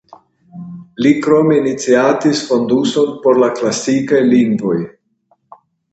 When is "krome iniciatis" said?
1.25-2.41